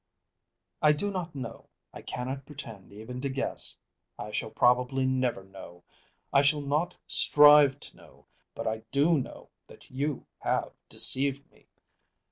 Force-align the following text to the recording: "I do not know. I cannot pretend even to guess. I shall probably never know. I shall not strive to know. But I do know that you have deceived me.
"I 0.81 0.93
do 0.93 1.11
not 1.11 1.35
know. 1.35 1.69
I 1.93 2.01
cannot 2.01 2.47
pretend 2.47 2.91
even 2.91 3.21
to 3.21 3.29
guess. 3.29 3.77
I 4.17 4.31
shall 4.31 4.49
probably 4.49 5.05
never 5.05 5.43
know. 5.43 5.83
I 6.33 6.41
shall 6.41 6.61
not 6.61 6.97
strive 7.05 7.79
to 7.81 7.95
know. 7.97 8.25
But 8.55 8.65
I 8.65 8.79
do 8.91 9.19
know 9.19 9.51
that 9.67 9.91
you 9.91 10.25
have 10.39 10.73
deceived 10.89 11.51
me. 11.51 11.67